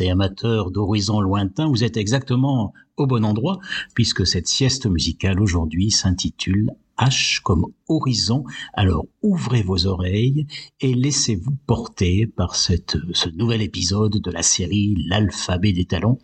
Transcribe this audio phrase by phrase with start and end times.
[0.00, 3.60] Et amateurs d'horizons lointains, vous êtes exactement au bon endroit,
[3.94, 8.44] puisque cette sieste musicale aujourd'hui s'intitule H comme horizon.
[8.74, 10.46] Alors ouvrez vos oreilles
[10.80, 16.18] et laissez-vous porter par cette, ce nouvel épisode de la série L'alphabet des talents,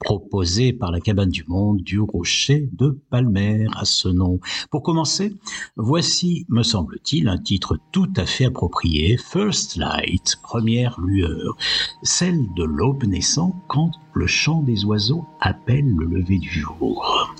[0.00, 4.40] proposé par la cabane du monde du rocher de Palmer à ce nom.
[4.70, 5.34] Pour commencer,
[5.76, 11.56] voici, me semble-t-il, un titre tout à fait approprié, First Light, première lueur,
[12.02, 17.34] celle de l'aube naissant quand le chant des oiseaux appelle le lever du jour.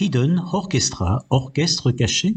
[0.00, 2.36] Hidden Orchestra, orchestre caché,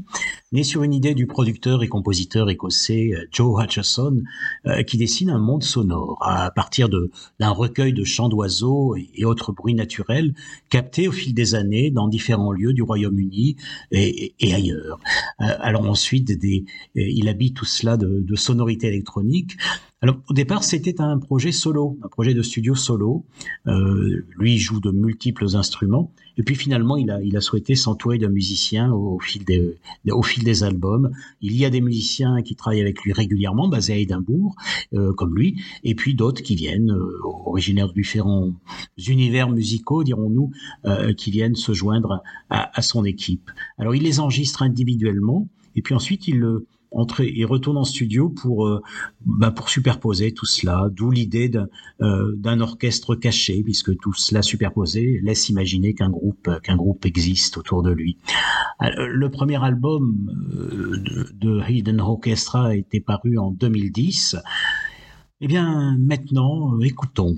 [0.51, 4.23] né sur une idée du producteur et compositeur écossais euh, Joe Hutcherson,
[4.65, 9.51] euh, qui dessine un monde sonore à partir d'un recueil de chants d'oiseaux et, autres
[9.51, 10.33] bruits naturels
[10.69, 13.55] captés au fil des années dans différents lieux du Royaume-Uni
[13.91, 14.99] et, ailleurs.
[15.37, 16.31] alors ensuite,
[16.95, 19.57] il habite tout cela de, de sonorités électroniques
[20.01, 23.23] alors au départ, c'était un projet solo, un projet de studio solo.
[23.67, 27.75] Euh, lui il joue de multiples instruments, et puis finalement, il a, il a souhaité
[27.75, 29.77] s'entourer d'un musicien au, fil des,
[30.09, 31.11] au fil des albums.
[31.41, 34.55] Il y a des musiciens qui travaillent avec lui régulièrement, basés à Édimbourg,
[34.93, 38.51] euh, comme lui, et puis d'autres qui viennent, euh, originaires de différents
[39.07, 40.51] univers musicaux, dirons-nous,
[40.85, 43.51] euh, qui viennent se joindre à, à, son équipe.
[43.77, 46.65] Alors il les enregistre individuellement, et puis ensuite il le
[47.19, 48.81] et retourne en studio pour euh,
[49.25, 51.67] bah, pour superposer tout cela, d'où l'idée d'un
[52.01, 57.91] euh, d'un orchestre caché, puisque tout cela superposé laisse imaginer qu'un groupe existe autour de
[57.91, 58.17] lui.
[58.79, 64.37] le premier album euh, de, de Hidden Orchestra été paru en 2010.
[65.43, 67.37] Eh bien, maintenant, écoutons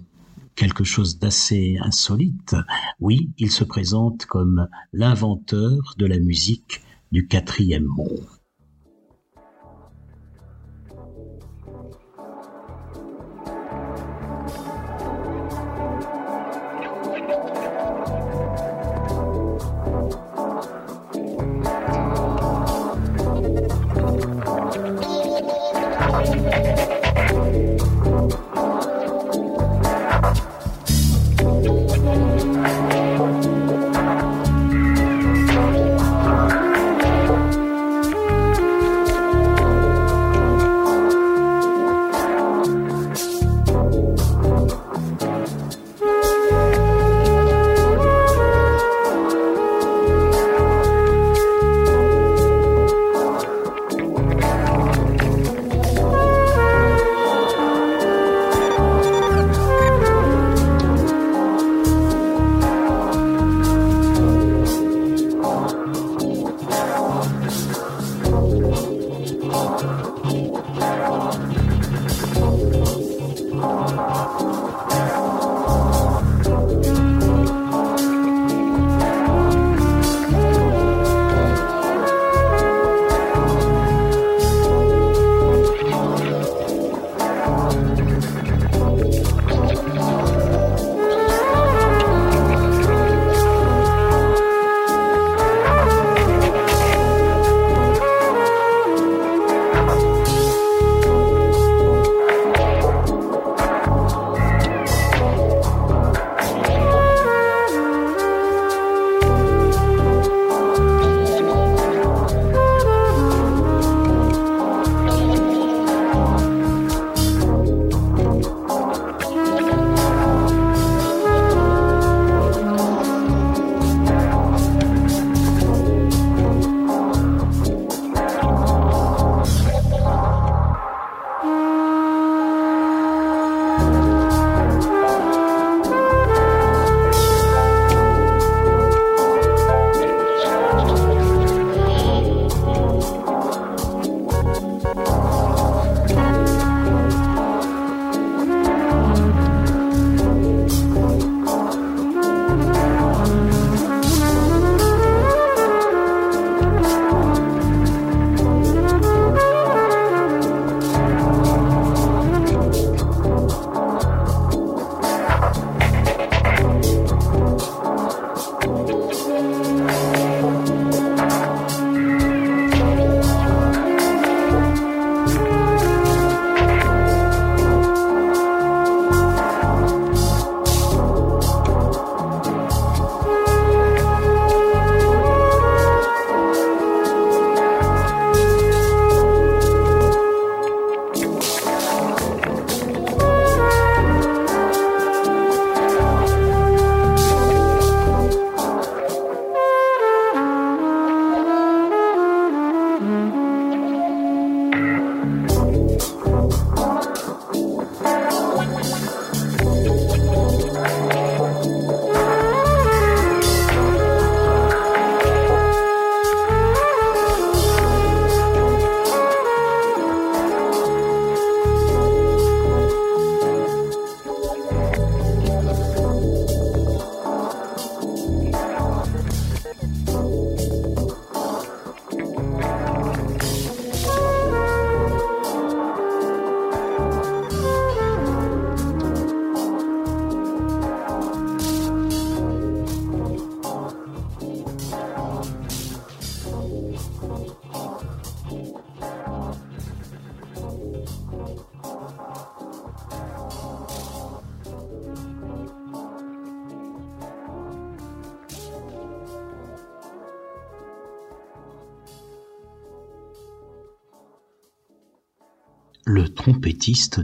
[0.55, 2.55] quelque chose d'assez insolite.
[2.99, 8.27] Oui, il se présente comme l'inventeur de la musique du quatrième monde.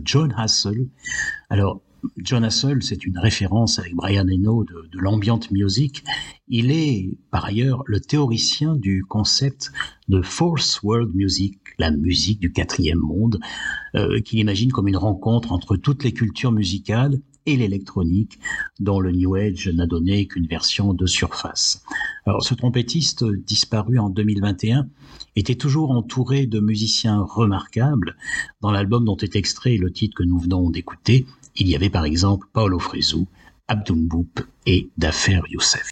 [0.03, 0.87] John Hassel.
[1.49, 1.81] Alors,
[2.17, 6.03] John Hassel, c'est une référence avec Brian Eno de, de l'ambient music.
[6.47, 9.71] Il est, par ailleurs, le théoricien du concept
[10.07, 13.39] de Fourth World Music, la musique du quatrième monde,
[13.95, 18.39] euh, qu'il imagine comme une rencontre entre toutes les cultures musicales et l'électronique,
[18.79, 21.83] dont le New Age n'a donné qu'une version de surface.
[22.25, 24.87] Alors, ce trompettiste, disparu en 2021,
[25.35, 28.15] était toujours entouré de musiciens remarquables.
[28.61, 31.25] Dans l'album dont est extrait le titre que nous venons d'écouter,
[31.55, 33.25] il y avait par exemple Paolo Fresu,
[33.67, 35.89] Abdoum Boop et Dafer Youssef.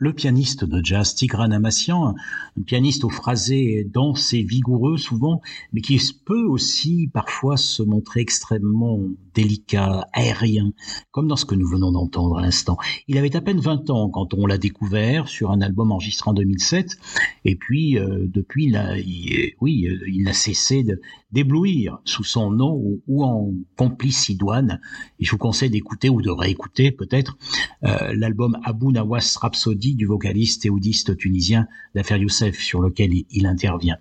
[0.00, 2.14] Le pianiste de jazz Tigran Amassian,
[2.58, 5.42] un pianiste au phrasé dense et vigoureux souvent,
[5.74, 8.98] mais qui peut aussi parfois se montrer extrêmement
[9.34, 10.72] délicat, aérien,
[11.10, 12.76] comme dans ce que nous venons d'entendre à l'instant.
[13.08, 16.34] Il avait à peine 20 ans quand on l'a découvert sur un album enregistré en
[16.34, 16.98] 2007,
[17.44, 20.84] et puis euh, depuis, il oui, euh, il n'a cessé
[21.32, 24.80] d'éblouir sous son nom ou, en complice idoine.
[25.18, 27.36] Et je vous conseille d'écouter ou de réécouter peut-être
[27.84, 30.70] euh, l'album Abu Nawas Rhapsody du vocaliste et
[31.16, 33.96] tunisien Dafer Youssef sur lequel il, intervient.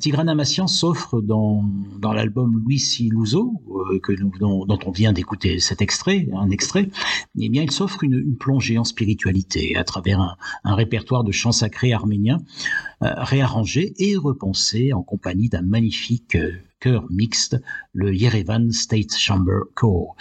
[0.00, 1.64] Tigran Amassian s'offre dans,
[1.98, 3.62] dans l'album Louis Silouzo,
[4.02, 6.88] que nous dont, on vient d'écouter cet extrait, un extrait,
[7.38, 11.92] eh bien, il s'offre une, plongée en spiritualité à travers un, répertoire de chants sacrés
[11.92, 12.38] arméniens
[13.02, 17.56] euh, réarrangés et repensés en compagnie d'un magnifique euh, chœur mixte,
[17.92, 20.14] le Yerevan State Chamber Choir.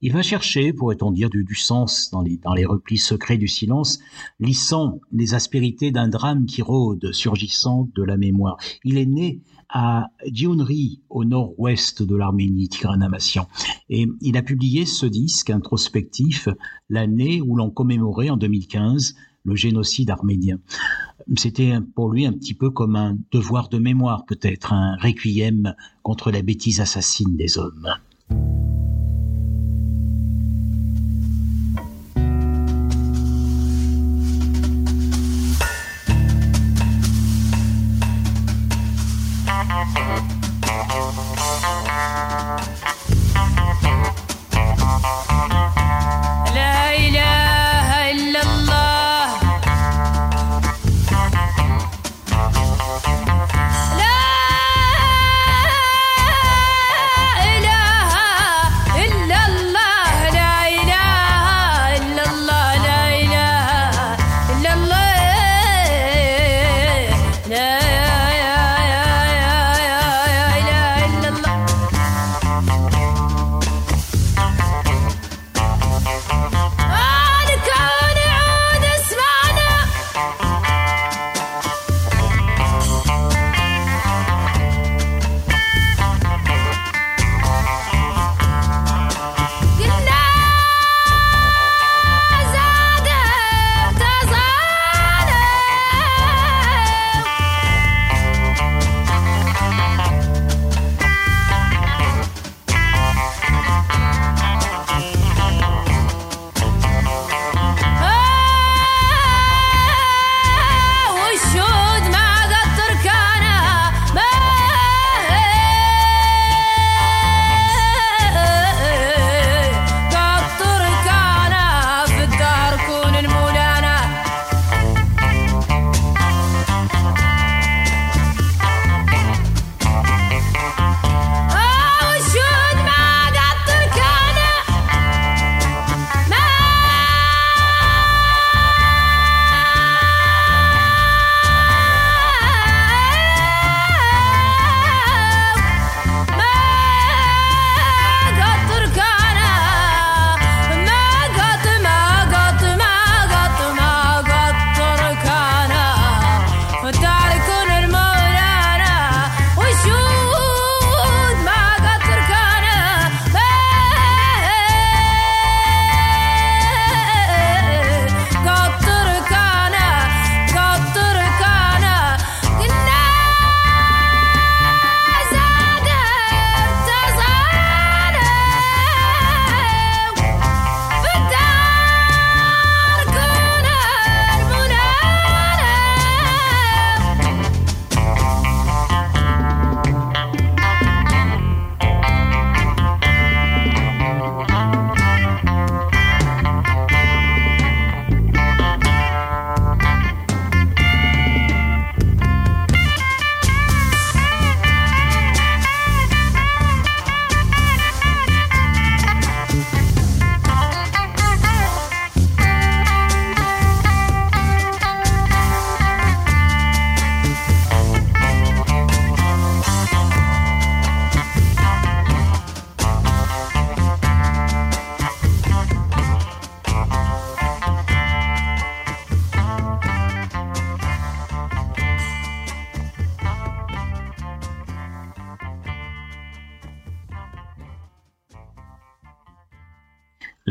[0.00, 4.00] Il va chercher, pourrait-on dire, du, sens dans les, replis secrets du silence,
[4.38, 8.56] lissant les aspérités d'un drame qui rôde, surgissant de la mémoire.
[8.84, 13.46] Il est né à Gyunri, au nord-ouest de l'Arménie, Tigran Amassian.
[13.88, 16.48] Et il a publié ce disque introspectif
[16.88, 20.58] l'année où l'on commémorait en 2015 le génocide arménien.
[21.36, 26.30] C'était pour lui un petit peu comme un devoir de mémoire peut-être, un requiem contre
[26.30, 27.88] la bêtise assassine des hommes.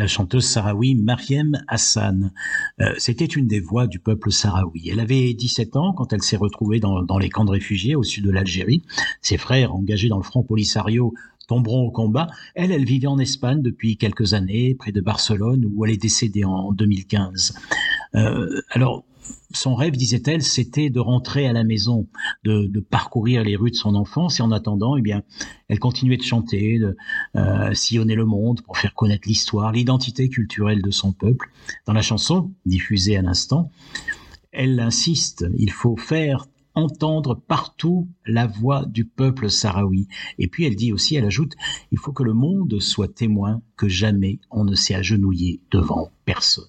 [0.10, 2.32] Chanteuse sahraoui Mariem Hassan.
[2.82, 4.90] Euh, c'était une des voix du peuple sahraoui.
[4.90, 8.26] Elle avait 17 ans quand elle s'est retrouvée dans, les camps de réfugiés au sud
[8.26, 8.84] de l'Algérie.
[9.22, 11.14] Ses frères, engagés dans le front Polisario,
[11.48, 12.28] tomberont au combat.
[12.56, 16.44] Elle, elle vivait en Espagne depuis quelques années, près de Barcelone, où elle est décédée
[16.44, 17.56] en 2015.
[18.16, 19.04] Euh, alors,
[19.52, 22.08] son rêve, disait-elle, c'était de rentrer à la maison,
[22.44, 24.40] de, parcourir les rues de son enfance.
[24.40, 25.24] Et en attendant, eh bien,
[25.68, 26.96] elle continuait de chanter, de
[27.36, 31.52] euh, sillonner le monde pour faire connaître l'histoire, l'identité culturelle de son peuple.
[31.86, 33.72] Dans la chanson, diffusée à l'instant,
[34.52, 40.08] elle insiste, il faut faire entendre partout la voix du peuple sahraoui.
[40.38, 41.54] Et puis elle dit aussi, elle ajoute,
[41.92, 46.66] il faut que le monde soit témoin que jamais on ne s'est agenouillé devant personne.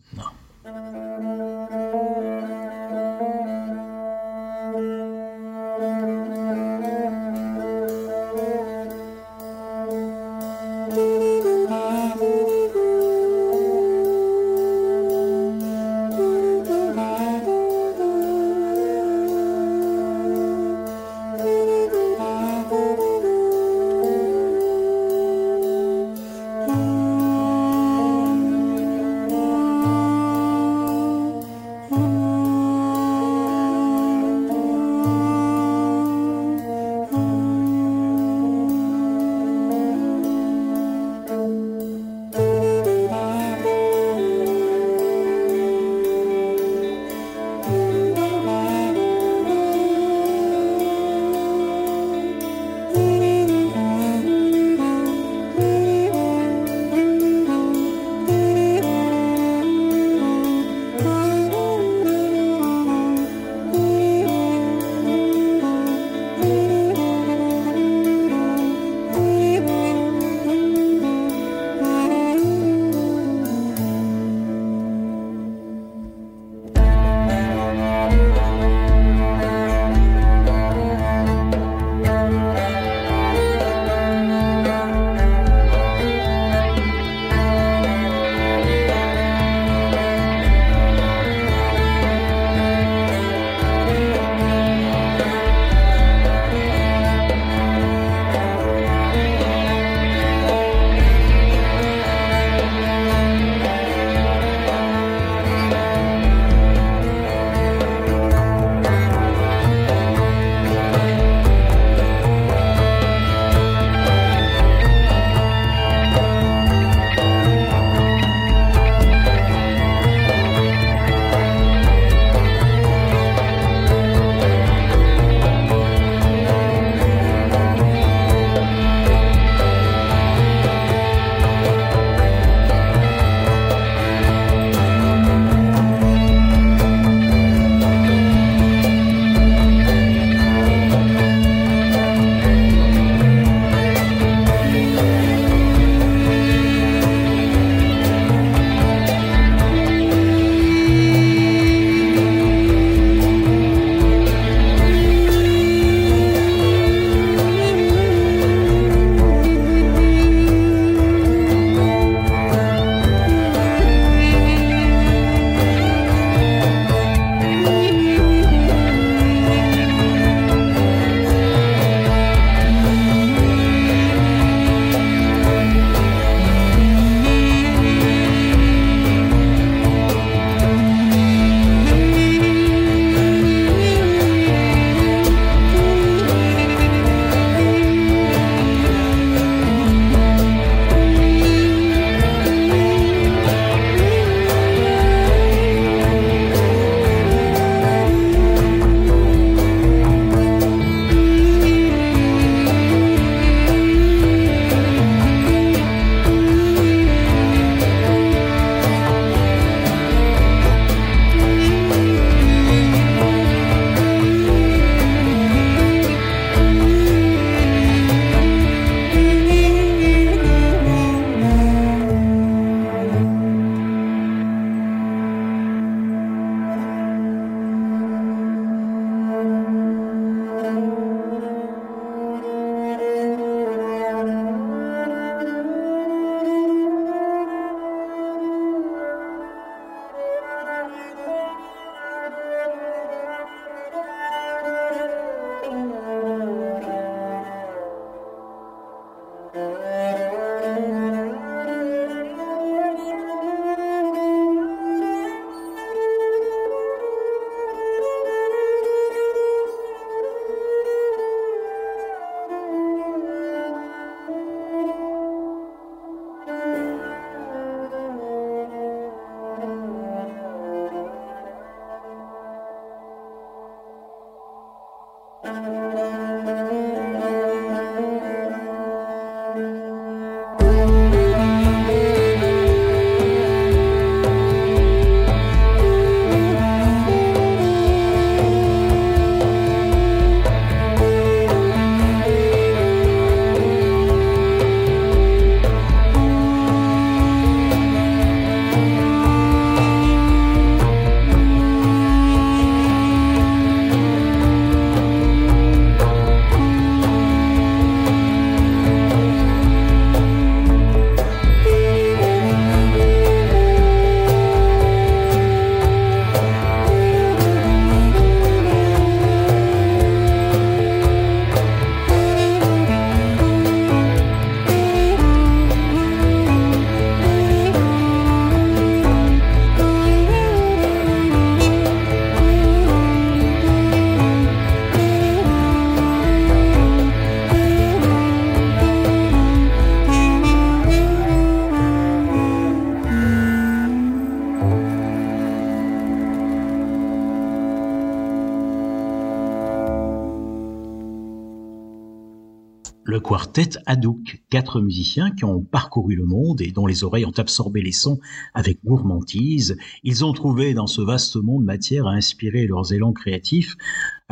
[353.30, 357.80] Quartet Hadouk, quatre musiciens qui ont parcouru le monde et dont les oreilles ont absorbé
[357.80, 358.18] les sons
[358.54, 359.76] avec gourmandise.
[360.02, 363.76] Ils ont trouvé dans ce vaste monde matière à inspirer leurs élans créatifs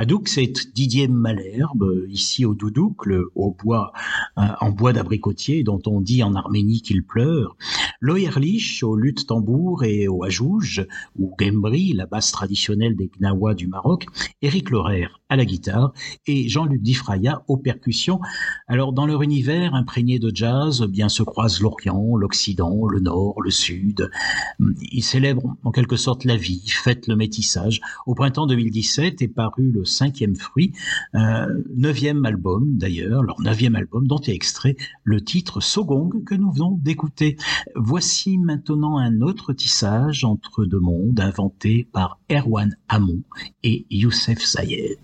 [0.00, 3.92] Hadouk, c'est Didier Malherbe, ici au Doudouk, le haut bois,
[4.38, 7.56] euh, en bois d'abricotier, dont on dit en Arménie qu'il pleure.
[8.00, 10.86] Loïerlich au luth tambour et au hajouj,
[11.18, 14.06] ou Gembri, la basse traditionnelle des Gnawa du Maroc.
[14.40, 15.92] Éric Lorer à la guitare
[16.28, 18.20] et Jean-Luc Difraya aux percussions.
[18.68, 23.50] Alors, dans leur univers imprégné de jazz, bien se croisent l'Orient, l'Occident, le Nord, le
[23.50, 24.10] Sud.
[24.92, 27.80] Ils célèbrent en quelque sorte la vie, fêtent le métissage.
[28.06, 30.72] Au printemps 2017 est paru le cinquième fruit,
[31.14, 36.52] euh, neuvième album d'ailleurs, leur neuvième album dont est extrait le titre Sogong que nous
[36.52, 37.36] venons d'écouter.
[37.74, 43.22] Voici maintenant un autre tissage entre deux mondes inventé par Erwan Hamon
[43.62, 44.98] et Youssef Zayed.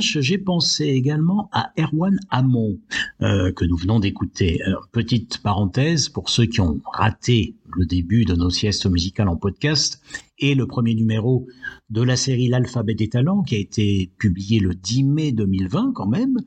[0.00, 2.78] J'ai pensé également à Erwan Hamon,
[3.22, 4.60] euh, que nous venons d'écouter.
[4.92, 10.00] Petite parenthèse, pour ceux qui ont raté le début de nos siestes musicales en podcast,
[10.38, 11.46] et le premier numéro
[11.90, 16.06] de la série L'alphabet des talents, qui a été publié le 10 mai 2020 quand
[16.06, 16.38] même,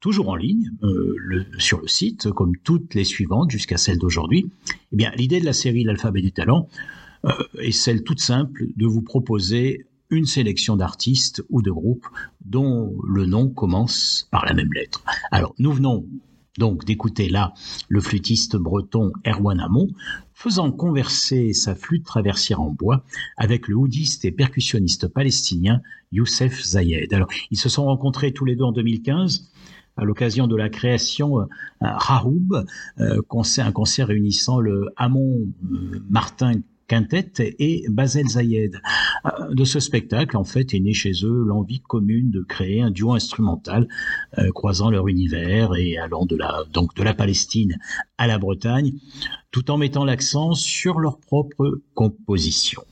[0.00, 4.50] toujours en ligne, euh, sur le site, comme toutes les suivantes jusqu'à celle d'aujourd'hui.
[4.92, 6.68] Eh bien, l'idée de la série L'alphabet des talents
[7.24, 12.06] euh, est celle toute simple de vous proposer une sélection d'artistes ou de groupes
[12.44, 15.02] dont le nom commence par la même lettre.
[15.30, 16.06] Alors, nous venons
[16.58, 17.54] donc d'écouter là
[17.88, 19.88] le flûtiste breton Erwan Hamon,
[20.34, 23.04] faisant converser sa flûte traversière en bois
[23.36, 25.80] avec le houdiste et percussionniste palestinien
[26.12, 27.12] Youssef Zayed.
[27.14, 29.50] Alors, ils se sont rencontrés tous les deux en 2015
[29.96, 31.44] à l'occasion de la création euh,
[31.80, 32.64] Rahoub,
[33.00, 33.20] euh,
[33.58, 36.54] un concert réunissant le Hamon euh, Martin
[36.90, 38.80] Quintet et Basel Zayed.
[39.24, 42.90] Euh, de ce spectacle, en fait, est née chez eux l'envie commune de créer un
[42.90, 43.86] duo instrumental
[44.38, 47.78] euh, croisant leur univers et allant de la, donc de la Palestine
[48.18, 48.94] à la Bretagne,
[49.52, 52.82] tout en mettant l'accent sur leur propre composition.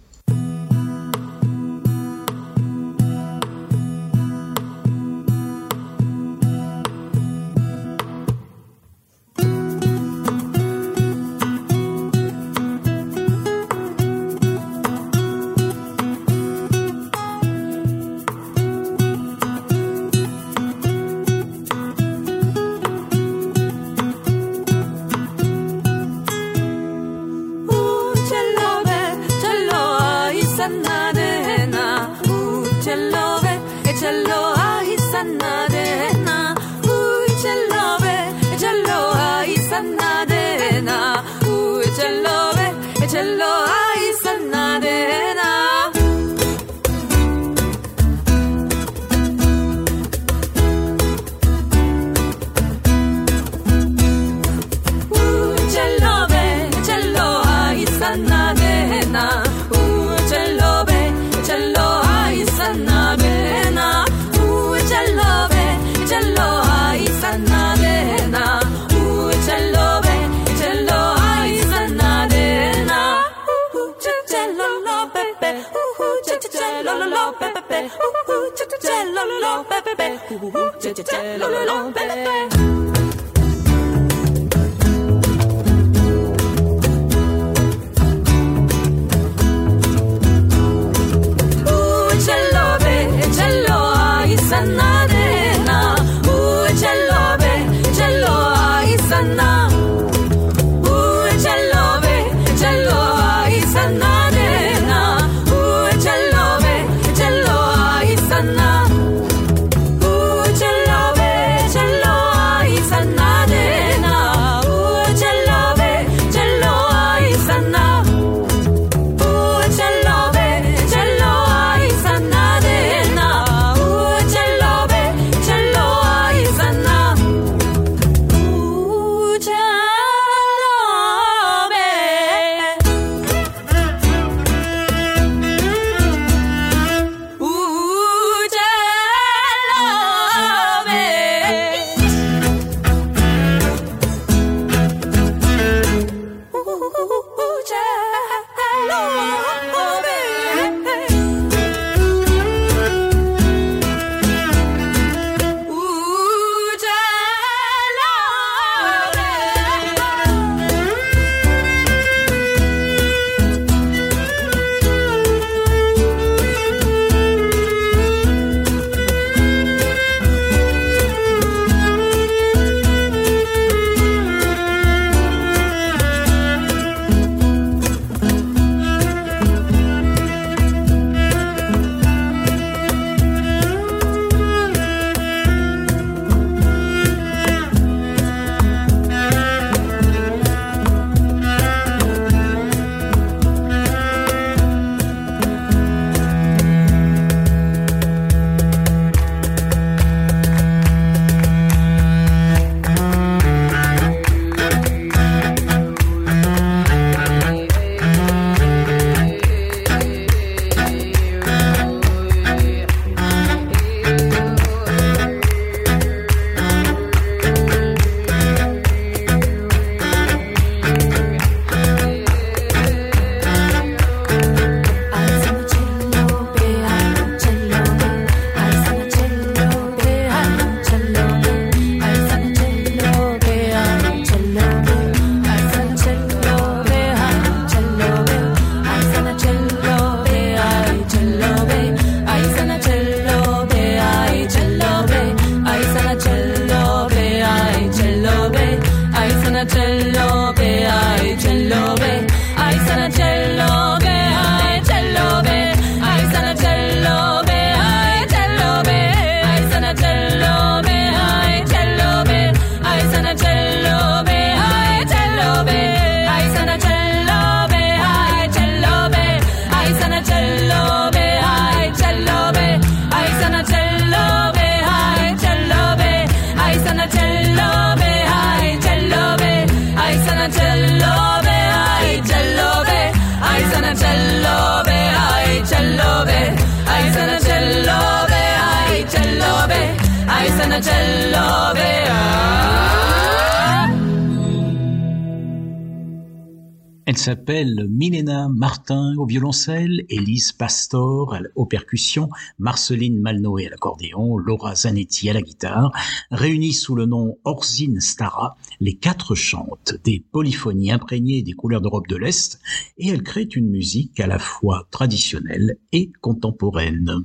[299.49, 302.29] Violoncelle, Elise Pastor aux percussions,
[302.59, 305.90] Marceline Malnoé à l'accordéon, Laura Zanetti à la guitare.
[306.31, 312.09] Réunies sous le nom Orzine Stara, les quatre chantent des polyphonies imprégnées des couleurs d'Europe
[312.09, 312.61] de l'Est
[312.99, 317.25] et elles créent une musique à la fois traditionnelle et contemporaine.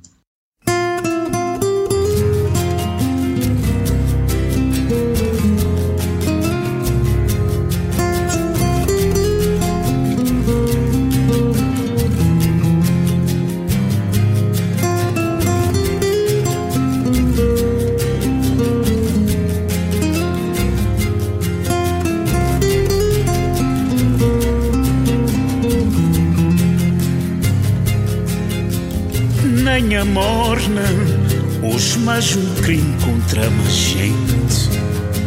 [32.16, 34.70] Hoje mais um crime contra a gente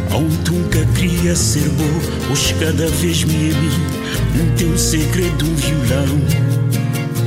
[0.09, 3.51] Onde nunca queria ser bom Hoje cada vez me
[4.55, 6.17] tem um segredo, um violão.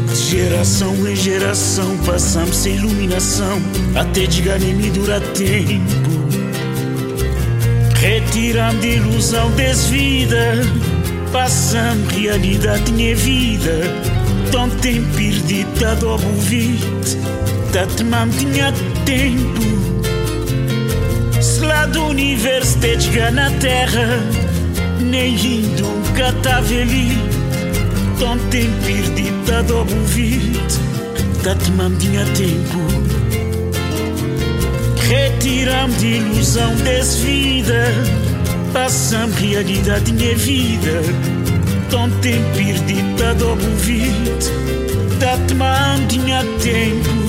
[0.08, 3.60] De geração em geração Passamos sem iluminação
[3.94, 4.42] Até de
[4.72, 6.10] me dura tempo.
[7.96, 10.54] Retiramos de ilusão desvida
[11.32, 13.78] Passamos realidade minha vida.
[14.50, 17.16] Tant tem perdido, tá do ouvinte,
[17.72, 18.72] tá te mantinha
[19.10, 19.60] tempo.
[21.42, 24.20] Se lá do universo te chegar na terra,
[25.00, 25.90] nem indo
[26.42, 27.18] tá ali.
[28.20, 30.78] Tant tem perdido, tá do ouvinte,
[31.42, 32.78] tá te mantinha tempo.
[35.08, 37.92] Retiramos de ilusão desse vida,
[38.72, 41.02] passamos realidade minha vida
[41.90, 44.38] Tant tempo perdido do ouvido
[45.18, 47.19] Dat man tinha tempo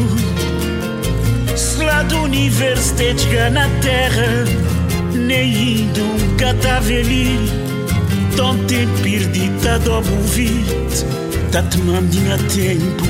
[3.01, 4.45] Te chega na terra.
[5.13, 7.37] Nem indo um cataveli
[8.35, 11.05] Tant tempo perdido do ouvido
[11.51, 13.05] Dat man tinha tempo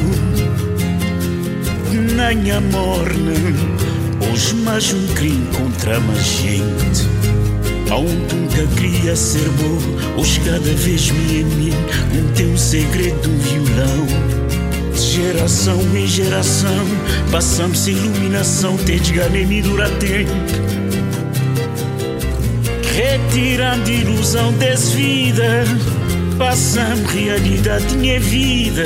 [2.16, 7.08] Nem amor não Hoje mais um crime contra a gente.
[7.90, 11.74] Aonde nunca queria ser bom, hoje cada vez me em mim
[12.18, 14.41] um teu segredo, um violão.
[14.94, 16.86] De geração em geração,
[17.32, 19.00] passamos iluminação, te
[19.46, 20.32] me dura tempo.
[22.94, 25.66] Retirando ilusão dessa vida,
[26.38, 28.86] passamos realidade minha vida.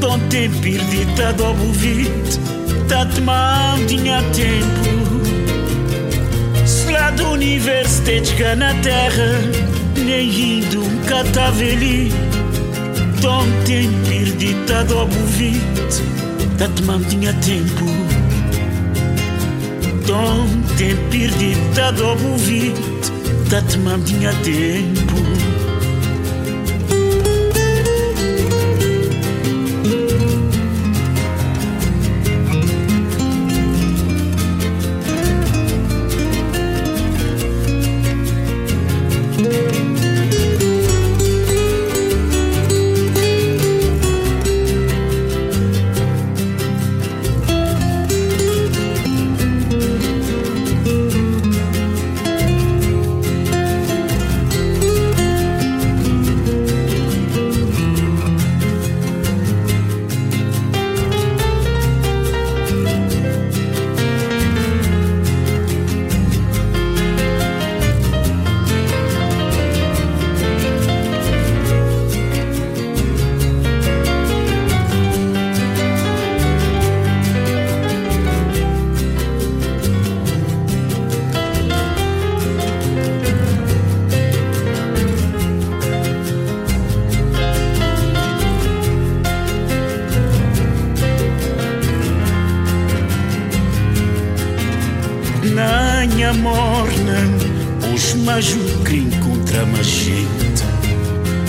[0.00, 3.20] Tão tempo perdido, tá do ouvido, tá te
[3.86, 4.88] tinha tempo
[7.18, 9.40] do universo te na terra
[10.04, 12.12] Nem indo um cataveli
[13.20, 16.02] Tom te-ai pierdit, a dobovit,
[16.56, 18.06] dar m-am tinha timpul.
[20.06, 21.92] Tom te-ai pierdit, a
[24.44, 25.37] tinha.
[96.18, 97.14] minha morna,
[97.94, 98.52] os mais
[98.82, 100.64] crim encontra mais gente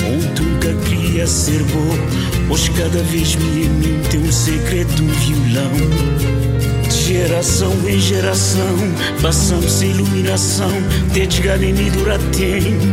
[0.05, 5.71] Ontem nunca queria ser bom, hoje cada vez me mente um segredo um violão.
[6.87, 8.77] De geração em geração,
[9.23, 10.71] passamos iluminação,
[11.13, 12.85] te e dura tempo.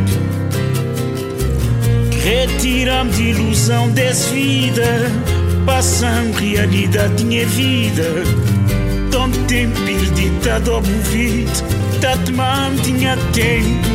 [2.25, 5.13] Retiramos de ilusão desvida,
[5.67, 8.56] passam realidade minha vida.
[9.27, 11.51] Tão tempo perdido a do movit
[12.01, 12.21] dat
[12.85, 13.89] tinha tempo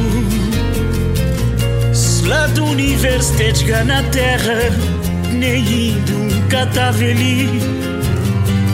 [2.28, 4.70] Lá do universo te chega na terra
[5.32, 7.48] Nem indo nunca tava ali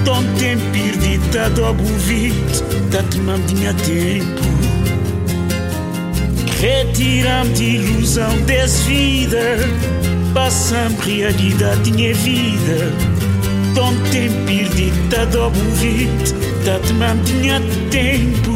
[0.03, 4.41] Tom tempo perdido do abuvit Dat man tinha tempo
[6.60, 9.60] Retiram de ilusão desvida
[10.34, 13.07] Passam realidade minha vida
[13.78, 16.34] Tão tempo perdido, tá do ouvido,
[16.66, 17.62] tá tomando minha
[17.92, 18.56] tempo.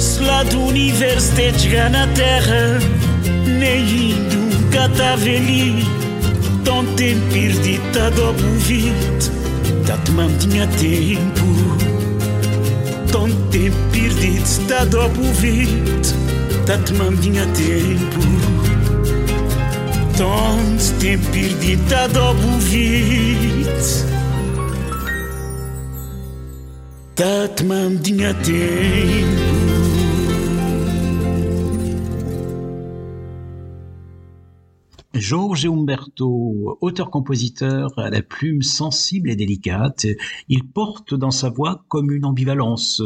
[0.00, 2.78] Se lá do universo te chegar na terra,
[3.46, 5.86] nem indo, tá ali.
[6.64, 11.44] Tão tempo perdido, tá do ouvido, tá tomando minha tempo.
[13.12, 16.00] Tão tempo perdido, está do ouvido,
[16.64, 18.87] tá tomando minha tempo
[20.20, 23.78] atunci te-am pierdit adobuvit
[27.14, 29.67] Tot m-am din tempo.
[35.20, 40.06] Georges Umberto, auteur-compositeur à la plume sensible et délicate,
[40.48, 43.02] il porte dans sa voix comme une ambivalence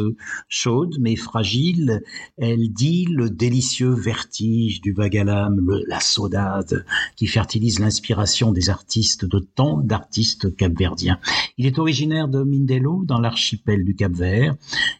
[0.47, 2.03] chaude mais fragile.
[2.37, 6.85] Elle dit le délicieux vertige du l'âme, la saudade
[7.15, 11.19] qui fertilise l'inspiration des artistes, de tant d'artistes capverdiens.
[11.57, 14.55] Il est originaire de Mindelo, dans l'archipel du Cap-Vert.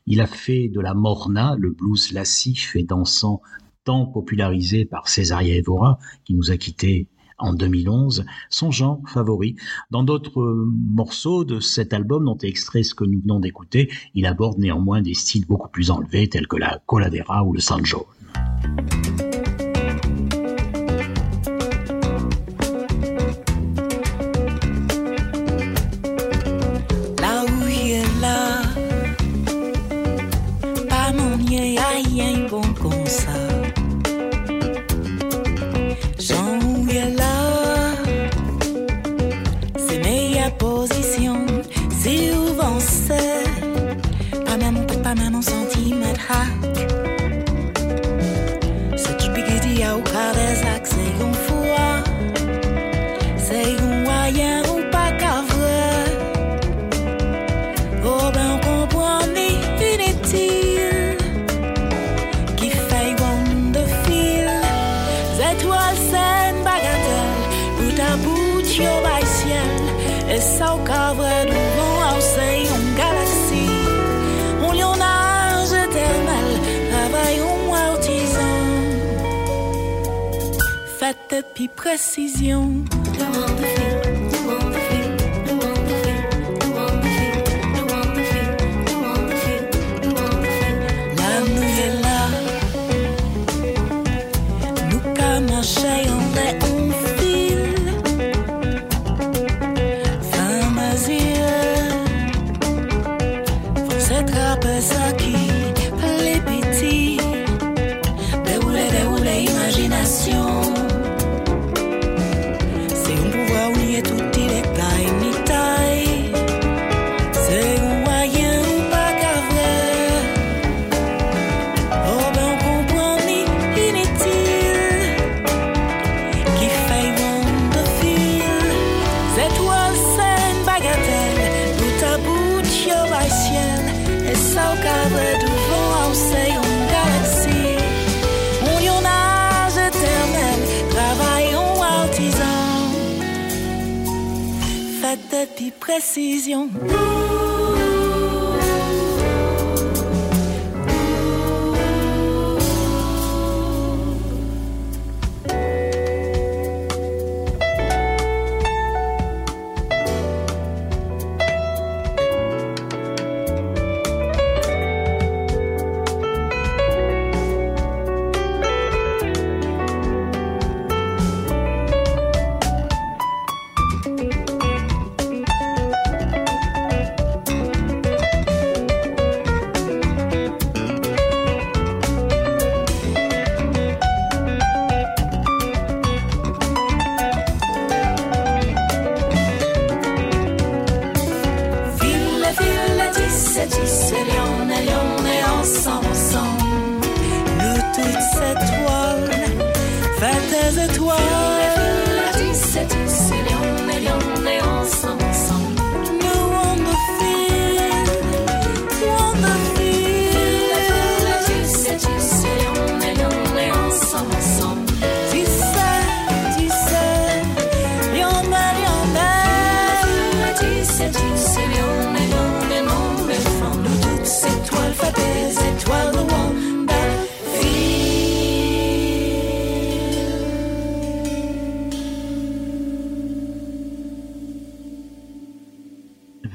[0.08, 3.42] Il a fait de la morna, le blues lascif et dansant
[3.84, 7.08] tant popularisé par Césaria Evora, qui nous a quittés
[7.38, 9.56] en 2011, son genre favori.
[9.92, 14.26] Dans d'autres morceaux de cet album dont est extrait ce que nous venons d'écouter, il
[14.26, 18.08] aborde néanmoins des styles beaucoup plus enlevés tels que la coladera ou le sanjo.
[46.28, 46.73] Ha.
[81.42, 82.84] Puis précision.
[83.18, 84.23] précision.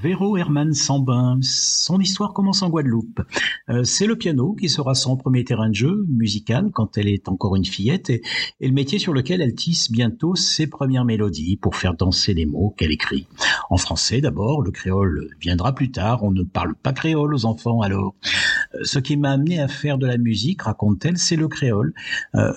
[0.01, 1.41] Véro Herman Sambin.
[1.43, 3.21] Son histoire commence en Guadeloupe.
[3.71, 7.29] Euh, c'est le piano qui sera son premier terrain de jeu musical quand elle est
[7.29, 8.23] encore une fillette et,
[8.61, 12.75] le métier sur lequel elle tisse bientôt ses premières mélodies pour faire danser les mots
[12.77, 13.27] qu'elle écrit.
[13.71, 16.23] En français d'abord, le créole viendra plus tard.
[16.23, 18.15] On ne parle pas créole aux enfants alors.
[18.75, 21.95] Euh, ce qui m'a amené à faire de la musique, raconte-t-elle, c'est le créole.
[22.35, 22.53] Euh,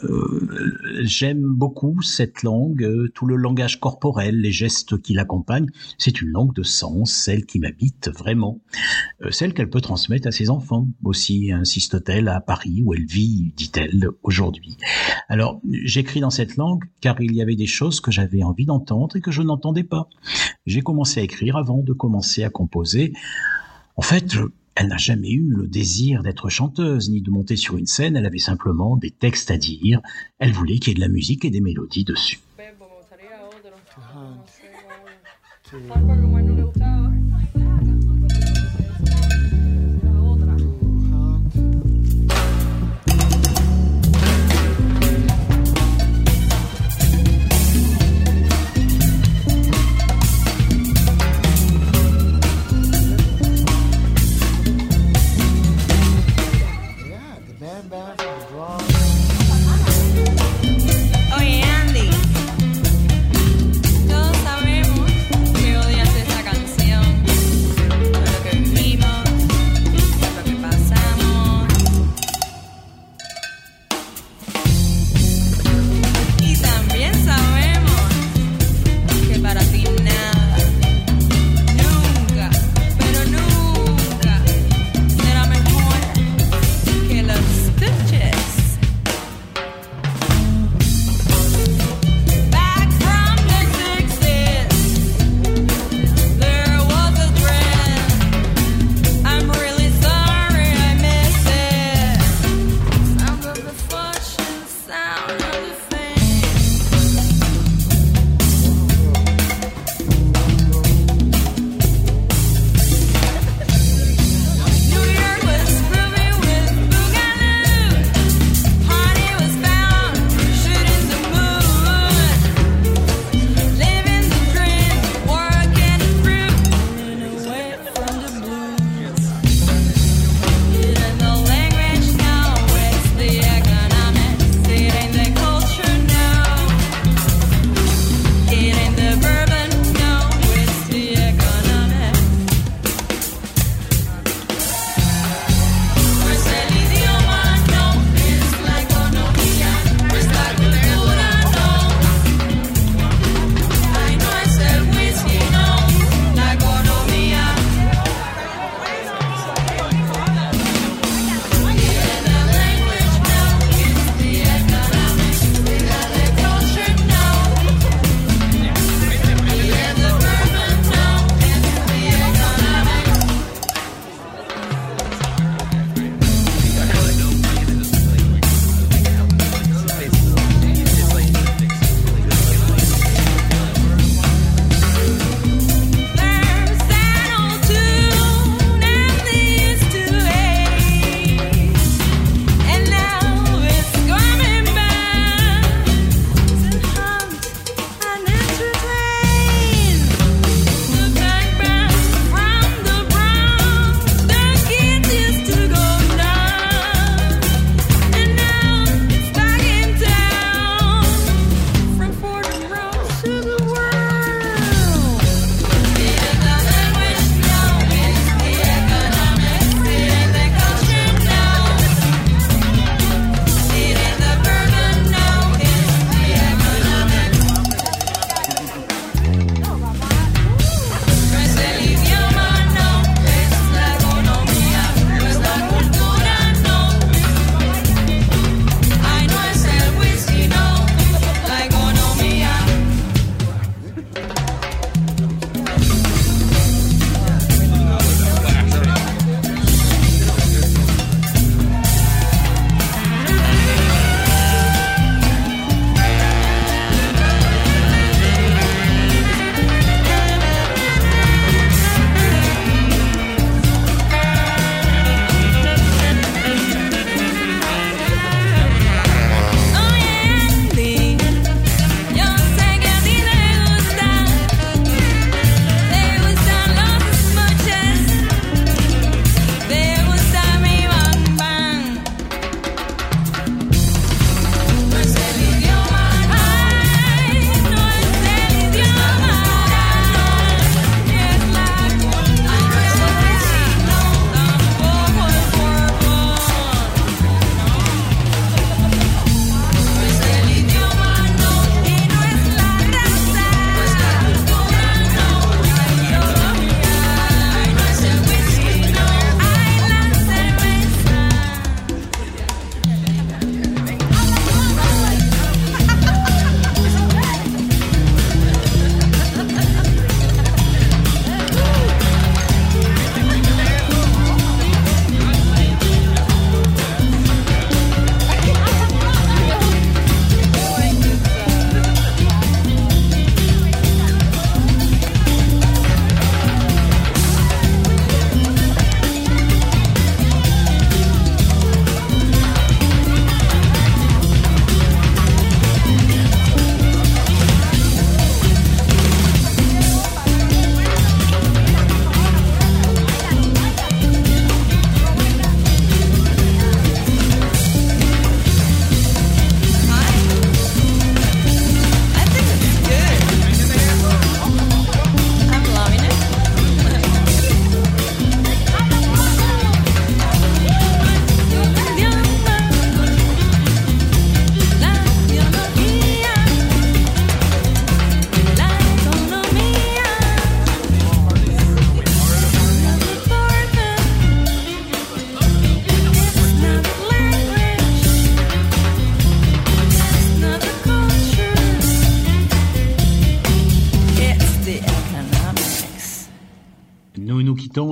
[1.04, 5.70] j'aime beaucoup cette langue, tout le langage corporel, les gestes qui l'accompagnent.
[5.98, 8.62] C'est une langue de sens, celle qui m'habite vraiment,
[9.24, 13.54] euh, celle qu'elle peut transmettre à ses enfants aussi, insiste-t-elle, à Paris où elle vit,
[13.56, 14.78] dit-elle, aujourd'hui.
[15.30, 19.16] Alors, j'écris dans cette langue car il y avait des choses que j'avais envie d'entendre
[19.16, 20.08] et que je n'entendais pas.
[20.66, 23.14] J'ai commencé à écrire avant de commencer à composer.
[23.96, 24.38] En fait,
[24.76, 28.26] elle n'a jamais eu le désir d'être chanteuse ni de monter sur une scène, elle
[28.26, 30.02] avait simplement des textes à dire,
[30.40, 32.40] elle voulait qu'il y ait de la musique et des mélodies dessus.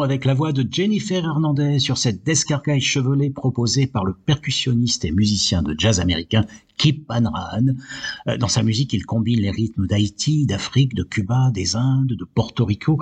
[0.09, 5.11] Avec la voix de Jennifer Hernandez sur cette descarcaille chevelée proposée par le percussionniste et
[5.11, 6.45] musicien de jazz américain
[6.79, 7.75] Kip Panran.
[8.27, 12.23] Euh, dans sa musique, il combine les rythmes d'Haïti, d'Afrique, de Cuba, des Indes, de
[12.23, 12.97] Porto Rico.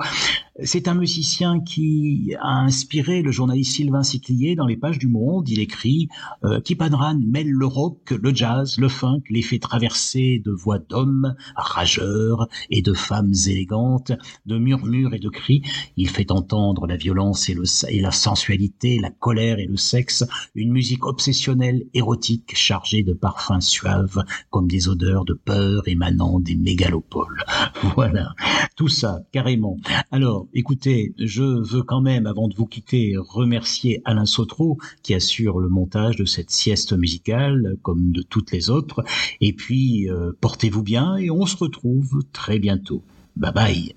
[0.64, 5.48] C'est un musicien qui a inspiré le journaliste Sylvain Siclier dans les pages du Monde.
[5.48, 6.08] Il écrit
[6.44, 10.80] euh, Kip Panran mêle le rock, le jazz, le funk, les fait traverser de voix
[10.80, 14.10] d'hommes rageurs et de femmes élégantes,
[14.46, 15.62] de murmures et de cris.
[15.96, 20.24] Il fait entendre la violence et, le, et la sensualité, la colère et le sexe,
[20.56, 26.56] une musique obsessionnelle, érotique, chargée de parfums suaves comme des odeurs de peur émanant des
[26.56, 27.44] mégalopoles.
[27.94, 28.34] voilà,
[28.76, 29.76] tout ça, carrément.
[30.10, 35.58] Alors, écoutez, je veux quand même, avant de vous quitter, remercier Alain Sautreau qui assure
[35.58, 39.04] le montage de cette sieste musicale, comme de toutes les autres.
[39.40, 43.02] Et puis, euh, portez-vous bien et on se retrouve très bientôt.
[43.36, 43.94] Bye bye.